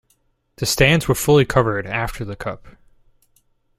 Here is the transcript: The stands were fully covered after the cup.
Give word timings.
The 0.55 0.65
stands 0.65 1.07
were 1.07 1.13
fully 1.13 1.45
covered 1.45 1.85
after 1.85 2.25
the 2.25 2.35
cup. 2.35 2.65